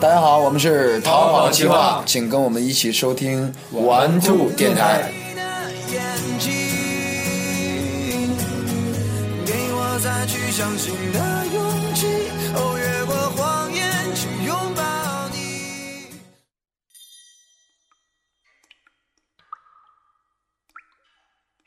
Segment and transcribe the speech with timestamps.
[0.00, 5.12] 大家好，我们是逃跑计划，请跟我们一起收听玩兔电台。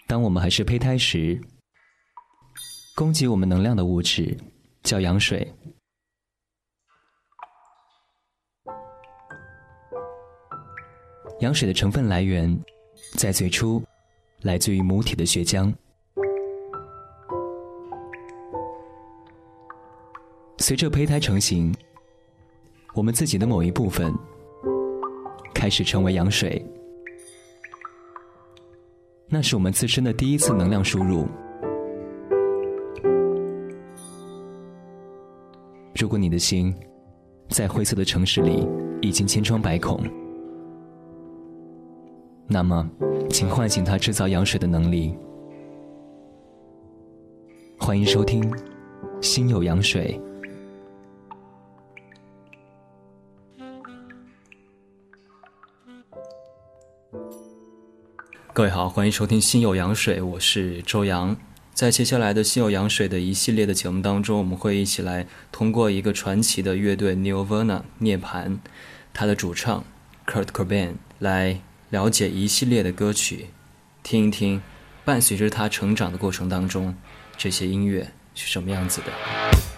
[0.07, 1.39] 当我们还是胚胎时，
[2.95, 4.35] 供给我们能量的物质
[4.81, 5.53] 叫羊水。
[11.41, 12.55] 羊水的成分来源，
[13.17, 13.81] 在最初
[14.43, 15.73] 来自于母体的血浆。
[20.59, 21.73] 随着胚胎成型，
[22.93, 24.13] 我们自己的某一部分
[25.51, 26.63] 开始成为羊水，
[29.27, 31.27] 那是我们自身的第一次能量输入。
[35.95, 36.71] 如果你的心
[37.49, 38.67] 在灰色的城市里
[39.01, 39.99] 已经千疮百孔。
[42.53, 42.85] 那么，
[43.29, 45.15] 请唤醒它制造羊水的能力。
[47.79, 48.43] 欢迎收听
[49.21, 50.19] 《心有羊水》。
[58.51, 61.37] 各位好，欢迎收听《心有羊水》，我是周洋。
[61.73, 68.57] 在接下来的《心有羊水》的一系列的节目当中，我们会一起来通过一个传奇的乐队 Nirvana 涅槃，
[69.13, 69.85] 他的主唱
[70.27, 71.61] Kurt Cobain 来。
[71.91, 73.47] 了解一系列的歌曲，
[74.01, 74.61] 听一听，
[75.03, 76.95] 伴随着他成长的过程当中，
[77.37, 79.70] 这些音乐是什么样子的。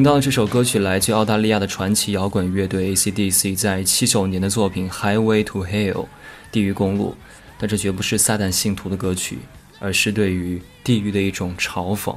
[0.00, 5.92] 听到这首歌曲，来自澳大利亚的传奇摇滚乐队 AC/DC 在七九年的作品《Highway to Hell》
[6.50, 7.14] 地狱公路，
[7.58, 9.40] 但这绝不是撒旦信徒的歌曲，
[9.78, 12.16] 而是对于地狱的一种嘲讽。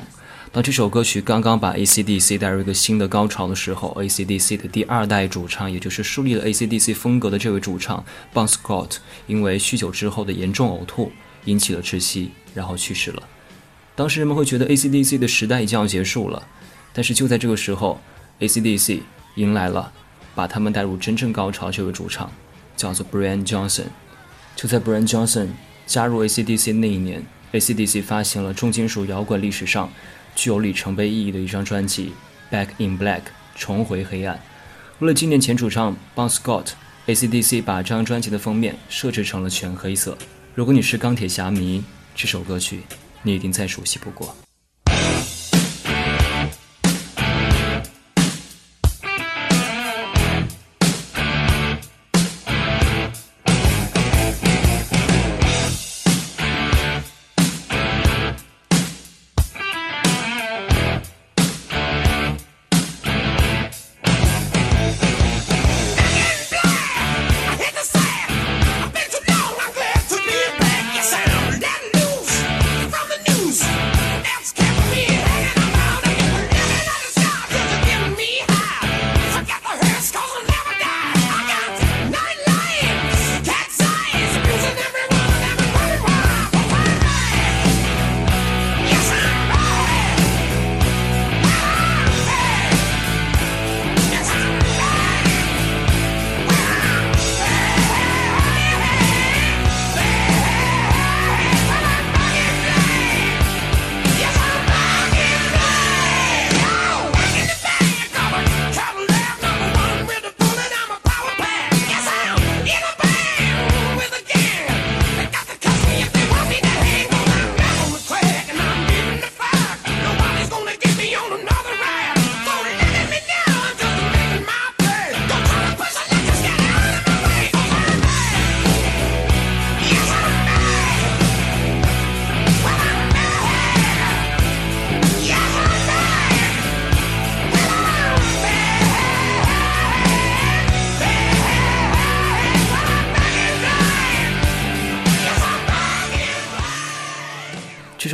[0.53, 11.11] 当这首歌曲刚刚把 AC/DC 带入一个新的高潮的时候，AC/DC 的第二代主唱，也就是树立了 AC/DC 风格的这位主唱 Bon Scott，因为酗酒之后的严重呕吐
[11.44, 13.23] 引起了窒息，然后去世了。
[13.94, 16.47] 当时人们会觉得 AC/DC 的时代已经要结束了。
[16.94, 18.00] 但是就在这个时候
[18.40, 19.02] ，AC/DC
[19.36, 19.92] 迎来了
[20.36, 22.31] 把他们带入真正高潮这位主唱，
[22.78, 23.86] 叫做 Brian Johnson。
[24.56, 25.48] 就在 Brian Johnson
[25.88, 29.92] 加入 AC/DC 那一年，AC/DC 发行了重金属摇滚历史上
[30.36, 32.14] 具有里程碑意义的一张专辑
[32.56, 33.20] 《Back in Black》
[33.56, 34.40] 重回黑暗。
[35.00, 40.16] 为了纪念前主唱 Bon Scott，AC/DC 把这张专辑的封面设置成了全黑色。
[40.54, 41.84] 如果你是钢铁侠迷，
[42.16, 42.81] 这首歌曲
[43.24, 44.36] 你一定再熟悉不过。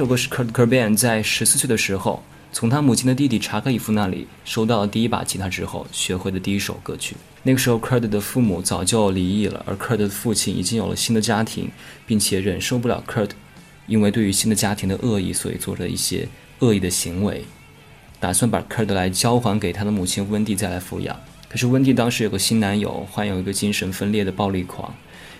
[0.09, 7.15] 首歌是 Kurt Cobain 在十四岁的时候，从他母亲的弟弟查克·伊夫那里收到了第一把吉他之后学会的第一首歌曲。
[7.43, 11.69] 那个时候，Kurt 的父母早就离异了，而 Kurt 的父亲已经有了新的家庭，
[12.07, 13.29] 并且忍受不了 Kurt
[13.85, 16.27] 因为对于新的家庭的恶意，所以做着一些
[16.57, 17.45] 恶意的行为，
[18.19, 21.15] 打算把 Kurt 来交还给他的母亲温蒂再来抚养。
[21.47, 24.91] 可是温蒂当时有个新男友，患有一个精神分裂的暴力狂，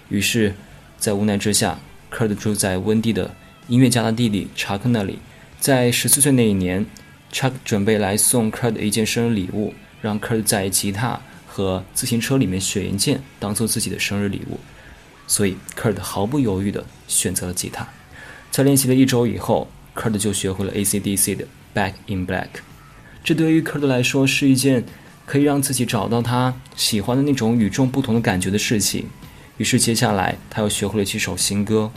[0.10, 0.54] 于是，
[1.00, 1.80] 在无奈之下
[2.14, 3.34] ，Kurt 住在温蒂的。
[3.70, 5.20] 音乐家的弟弟查克那里，
[5.60, 6.84] 在十四岁那一年，
[7.32, 14.60] 查克准备来送科尔的一件生日礼物，让科尔在吉他和自行车里面选一件当做自己的生日礼物，
[15.28, 17.88] 所以科尔毫不犹豫地选择了吉他。
[18.50, 21.46] 在练习了一周以后，科尔就学会了 AC/DC 的
[21.76, 22.46] 《Back in Black》，
[23.24, 24.84] 这对于科尔来说是一件
[25.28, 29.06] 可以让自己找到他喜欢的那种与众不同的感觉的事情。
[29.58, 31.92] 于是接下来他又学会了几首新歌。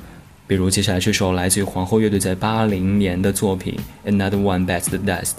[0.52, 3.74] 比如接下来这首来自于皇后乐队在八零年的作品
[4.06, 5.36] 《Another One Bites the Dust》，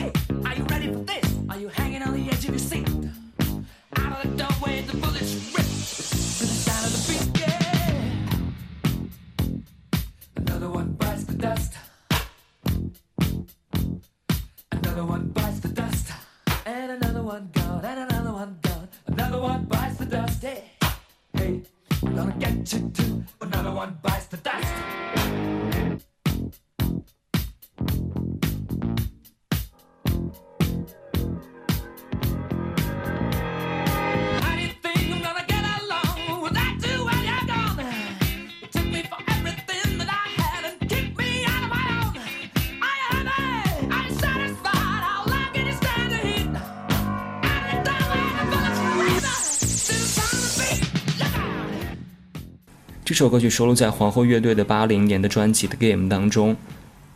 [53.15, 56.53] 这首歌曲收录在皇后乐队的八零年的专辑《的 Game》当中，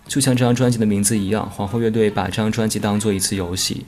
[0.07, 3.85] 就像这张专辑的名字一样，皇后乐队把这张专辑当做一次游戏。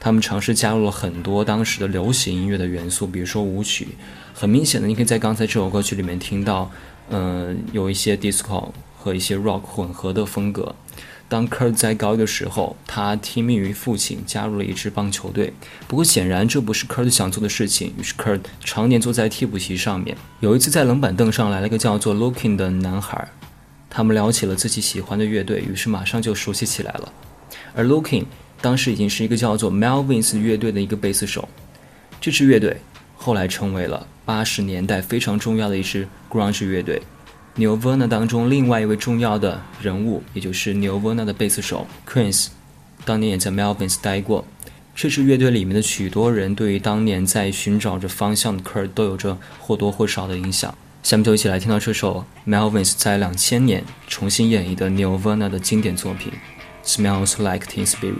[0.00, 3.86] 他们尝试加入了很多当时的流行音乐的元素，比如说舞曲。
[4.34, 6.68] 很明显的，你可以在刚才这首歌曲里面听到，
[7.10, 10.74] 嗯，有一些 disco 和一些 rock 混合的风格。
[11.32, 15.54] 当 Kurt 在高一的时候，他听命于父亲，加入了一支棒球队。
[15.88, 20.14] 不过显然这不是 Kurt 想做的事情，于是 Kurt 常年坐在替补席上面。
[20.40, 23.26] 有一次在冷板凳上来了个叫做 Looking 的男孩，
[23.88, 27.10] 他们聊起了自己喜欢的乐队，于是马上就熟悉起来了。
[27.74, 28.26] 而 Looking
[28.60, 31.48] 当时已经是一个叫做 Melvins 乐队的一个贝斯手，
[32.20, 32.76] 这支乐队
[33.16, 37.00] 后来成为了八十年代非常重要的一支 Grunge 乐队。
[37.56, 42.46] Nirvana 当中另外一位重要的人物，也就是 Nirvana 的贝斯手 Chris，
[43.04, 44.46] 当年也在 Melvins 待过。
[44.94, 50.74] 这支乐队里面的许多人，对于当年在寻找着方向的 Kurt 都有着或多或少的影响。
[51.02, 56.32] 下面就一起来听到这首 Melvins 在两千年重新演绎的 Nirvana 的经典作品
[56.86, 58.12] 《Smells Like Teen Spirit》。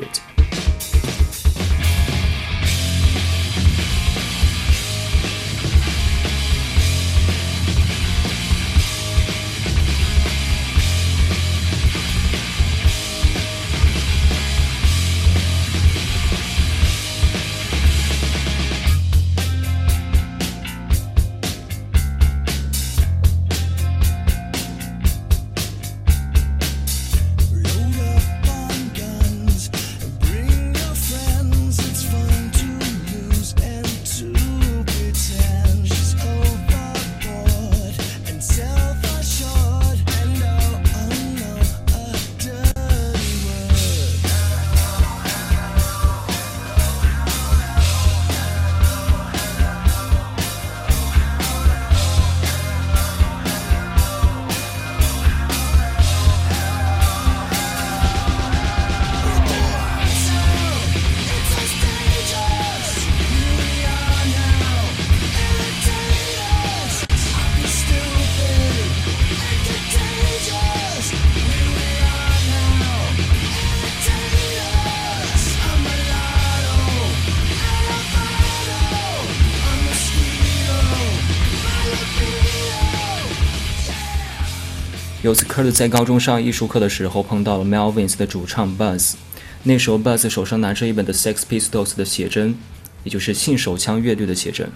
[85.32, 89.14] 有次，Kurt 在高中上艺术课的时候碰到了 Melvins 的主唱 Buzz。
[89.62, 92.54] 那时候，Buzz 手上拿着一本的 Sex Pistols 的写真，
[93.02, 94.70] 也就是性手枪乐队的写真。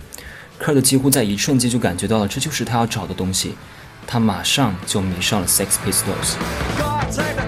[0.57, 3.53] 科尔几乎在一瞬间就感觉到了，这就是他要找的东西。
[4.07, 7.46] 他马上就迷上了 Sex Pistols。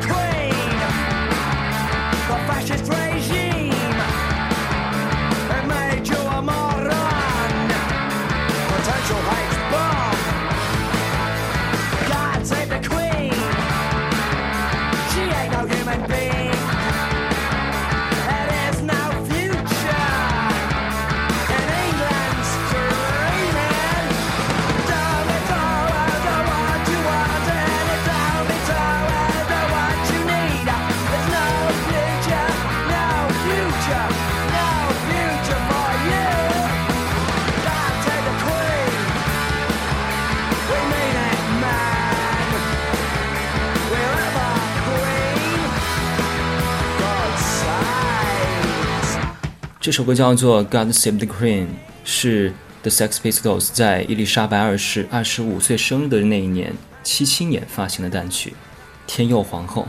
[49.81, 51.63] 这首歌叫做《God Save the Queen》，
[52.05, 52.53] 是
[52.83, 58.51] The Sex Pistols 在伊丽莎白二世二十五岁生日的那一年，七七年发行的单曲
[59.07, 59.83] 《天佑皇后》，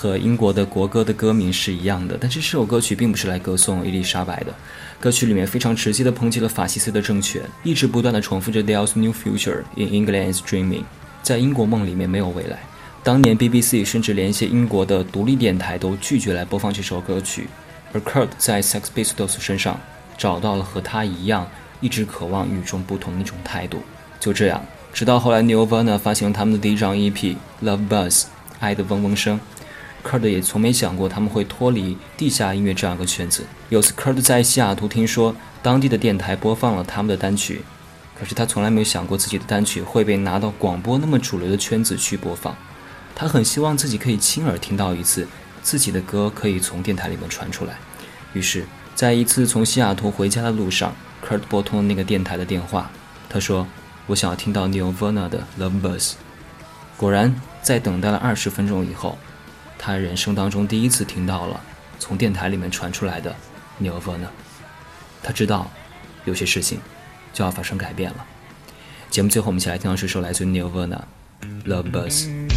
[0.00, 2.16] 和英国的国歌的歌名是一样的。
[2.20, 4.54] 但是这首歌曲并不是来歌颂伊丽莎白的，
[5.00, 10.84] 歌曲里面非常直接的抨击了法西斯的政权，一直不断的重复着 There's no future in England's dreaming，
[11.20, 12.60] 在英国梦里面没有未来。
[13.02, 17.48] 当年 BBC 甚至连一些英国的独立电台都拒绝来播放这首歌曲。
[17.92, 19.80] 而 Kurt 在 Sex Pistols 身上
[20.16, 21.48] 找到了和他一样
[21.80, 23.82] 一直渴望与众不同的一种态度。
[24.20, 27.12] 就这样，直到后来 Nirvana 发行了他们的第一张 EP
[27.64, 28.10] 《Love Buzz》
[28.60, 29.40] 爱的嗡嗡声
[30.04, 33.44] ，Kurt 也从没想过他们会脱离地下音乐这样一个圈子。
[33.68, 37.62] 有次 Kurt 在西雅图听说当地的电台播放了他们的单曲，
[38.18, 42.56] 可是他从来没有想过自己的单曲会被拿到广播那么主流的圈子去播放。
[43.14, 45.26] 他很希望自己可以亲耳听到一次。
[45.60, 47.74] 自己的歌可以从电台里面传出来，
[48.32, 48.64] 于是，
[48.94, 52.90] 在一次从西雅图回家的路上，Kurt 拨通了那个电台的电话。
[53.28, 53.66] 他说
[54.06, 56.16] ：“我想要听到 Nirvana 的 Love b u s。”
[56.96, 59.18] 果然，在等待了二十分钟以后，
[59.78, 61.60] 他人生当中第一次听到了
[61.98, 63.34] 从电台里面传出来的
[63.80, 64.28] Nirvana。
[65.22, 65.70] 他知道，
[66.24, 66.80] 有些事情
[67.32, 68.26] 就要发生改变了。
[69.10, 71.00] 节目最后，我们一起来听到这首来自 Nirvana
[71.64, 72.47] Love b u s。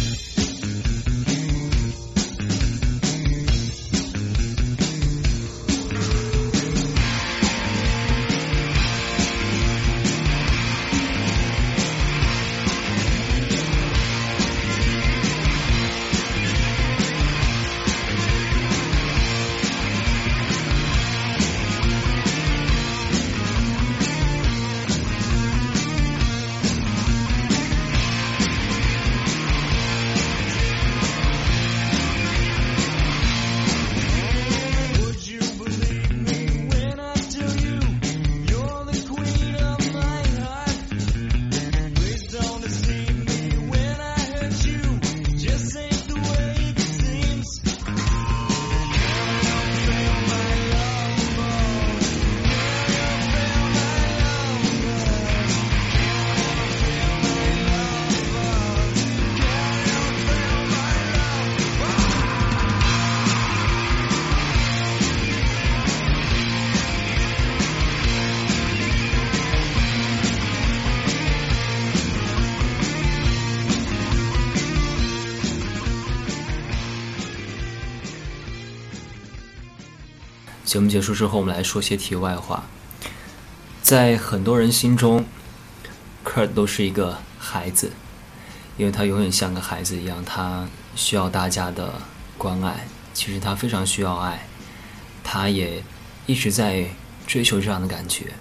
[80.72, 82.64] 节目结束之后，我们来说些题外话。
[83.82, 85.22] 在很多人心中
[86.24, 87.92] ，Kurt 都是一个孩子，
[88.78, 91.92] 因为他永远像个孩子一样，他需要大家的
[92.38, 92.86] 关爱。
[93.12, 94.48] 其实他非常需要爱，
[95.22, 95.84] 他也
[96.24, 96.86] 一直在
[97.26, 98.32] 追求这样的感觉。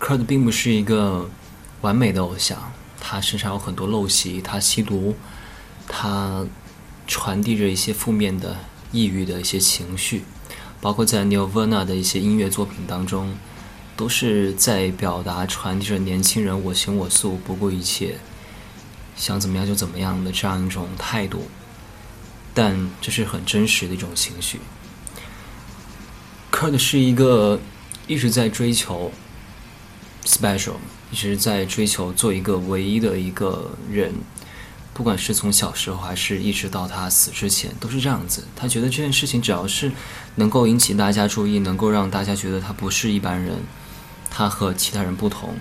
[0.00, 1.30] Kurt 并不是一个
[1.80, 5.14] 完美的偶像，他身上有很多陋习，他吸毒，
[5.86, 6.44] 他
[7.06, 8.56] 传递着一些负面的、
[8.90, 10.24] 抑郁的一些情绪。
[10.86, 13.36] 包括在 Nirvana 的一些音乐作品当中，
[13.96, 18.18] 都是在表达、传递着年轻人我行我素、不顾一切、
[19.16, 21.48] 想怎么样就怎么样的这样一种态度。
[22.54, 24.60] 但这是很真实的一种情绪。
[26.52, 27.58] Kurt 是一个
[28.06, 29.10] 一直在追求
[30.24, 30.74] special，
[31.10, 34.14] 一直在追求做一个唯一的一个人。
[34.96, 38.42] 不管是从小时候还是一直到他死之前，都是这样子。
[38.56, 39.92] 他觉得这件事情只要是
[40.36, 43.58] 能够引起大家注意，能够让大家觉得他不是一般人，
[44.30, 45.54] 他和其他人不同，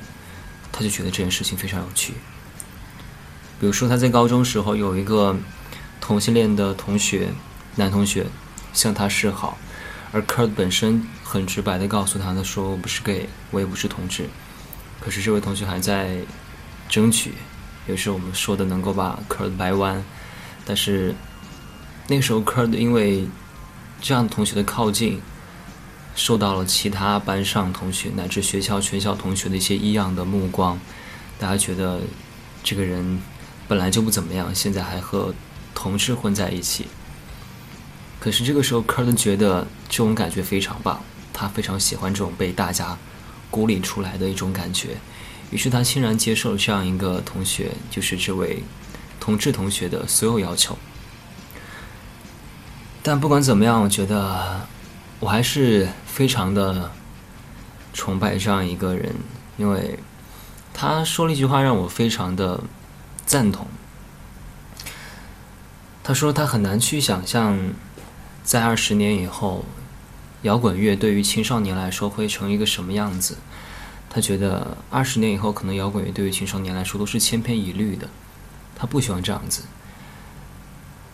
[0.71, 2.13] 他就觉得这件事情非常有趣。
[3.59, 5.35] 比如说他在高中时候有一个
[5.99, 7.27] 同性恋的同学，
[7.75, 8.27] 男同学
[8.71, 9.57] 向他示好，
[10.13, 14.29] 而 Kurt 本身很直白的告诉他，他说我不是 gay，我也不是同志。
[15.01, 16.19] 可是这位同学还在
[16.87, 17.33] 争取。
[17.87, 20.03] 也是我们说的能够把 Kurt 掰弯，
[20.65, 21.13] 但是
[22.07, 23.27] 那时候 Kurt 因为
[24.01, 25.21] 这样同学的靠近，
[26.15, 30.79] 受到了其他班上同学乃至学校全校同学的一些异样的目光，
[31.39, 32.01] 大家觉得
[32.63, 33.21] 这个人
[33.67, 35.33] 本来就不怎么样，现在还和
[35.73, 36.87] 同事混在一起。
[38.19, 41.01] 可是这个时候，Kurt 觉得这种感觉非常棒，
[41.31, 42.97] 他非常喜欢这种被大家
[43.51, 44.97] 孤立出来的一种感觉，
[45.51, 48.63] 于是他欣然接受了这样一个同学，就是这位
[49.19, 50.77] 同志同学的所有要求。
[53.01, 54.67] 但不管怎么样，我觉得。
[55.21, 56.91] 我还是非常的
[57.93, 59.15] 崇拜这样一个人，
[59.55, 59.97] 因为
[60.73, 62.61] 他说了一句话让我非常的
[63.25, 63.65] 赞同。
[66.03, 67.57] 他说他很难去想象，
[68.43, 69.63] 在二十年以后，
[70.41, 73.37] 摇滚乐对于青少年来说会成一个什么样子。
[74.09, 78.09] 他觉得二十年以后，可能摇滚乐对于青少年来说都是千篇一律的。
[78.75, 79.63] 他不喜欢这样子，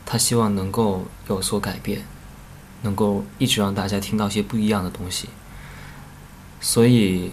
[0.06, 2.04] 他希望能够有所改变。
[2.84, 5.30] 能够一直让大家听到些不一样的东西，
[6.60, 7.32] 所以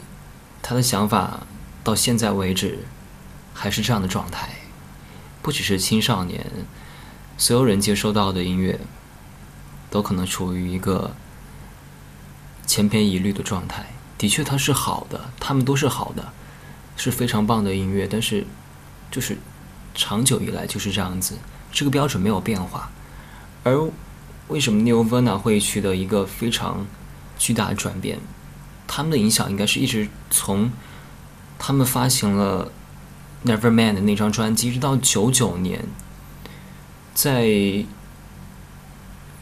[0.60, 1.46] 他的想法
[1.82, 2.80] 到现在为止
[3.54, 4.50] 还是这样的状态。
[5.40, 6.44] 不只是青少年，
[7.38, 8.78] 所有人接收到的音乐
[9.88, 11.16] 都可能处于一个
[12.66, 13.86] 千篇一律的状态。
[14.18, 16.32] 的确，它是好的，他们都是好的，
[16.96, 18.06] 是非常棒的音乐。
[18.06, 18.44] 但是，
[19.10, 19.38] 就是
[19.94, 21.38] 长久以来就是这样子，
[21.72, 22.90] 这个标准没有变化，
[23.64, 23.90] 而。
[24.48, 26.86] 为什么 New v e r n a 会取得一个非常
[27.38, 28.18] 巨大的转变？
[28.86, 30.72] 他们的影响应该是一直从
[31.58, 32.72] 他们发行了
[33.44, 35.84] Neverman 的那张专辑，一直到九九年，
[37.12, 37.44] 在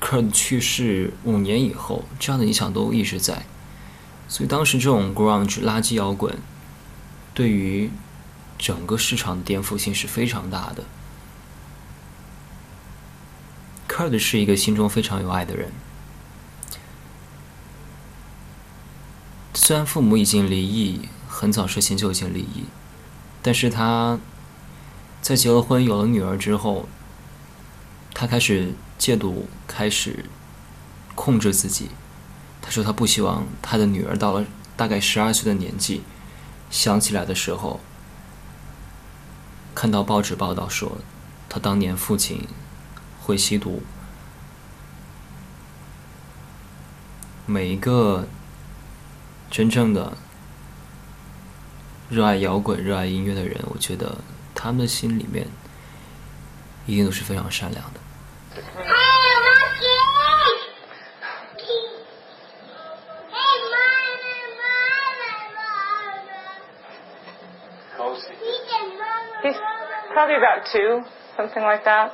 [0.00, 3.46] Kurt 去世五年以后，这样的影响都一直在。
[4.28, 6.38] 所以当时这种 Grunge 垃圾摇滚
[7.32, 7.90] 对于
[8.58, 10.84] 整个市场的颠覆性是非常大的。
[13.88, 15.70] Kurt 是一个心中非常有爱的人，
[19.54, 22.64] 虽然父母已经离异，很早之前就已经离异，
[23.40, 24.18] 但是他
[25.22, 26.88] 在结了婚、有了女儿之后，
[28.12, 30.26] 他开始戒毒，开始
[31.14, 31.88] 控制自己。
[32.66, 34.44] 他说他不希望他的女儿到了
[34.76, 36.02] 大概十二岁的年纪，
[36.68, 37.78] 想起来的时候，
[39.72, 40.98] 看到报纸报道说
[41.48, 42.46] 他当年父亲。
[43.26, 43.82] 会吸毒。
[47.44, 48.28] 每一个
[49.50, 50.16] 真正的
[52.08, 54.18] 热爱摇滚、热爱音乐的人，我觉得
[54.54, 55.48] 他们的心里面
[56.86, 58.00] 一定都是非常善良的。
[70.16, 71.04] Probably about two,
[71.36, 72.10] something like that.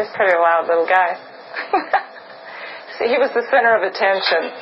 [0.00, 1.18] He's a pretty loud little guy.
[2.98, 4.54] See, he was the center of attention.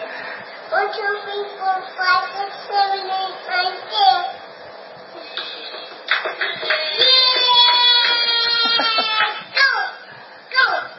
[0.72, 4.24] One, two, three, four, five, six, seven, eight, nine, ten.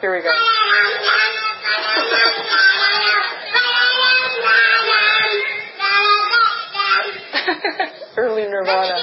[0.00, 0.30] Here we go.
[8.16, 8.96] Early Nirvana.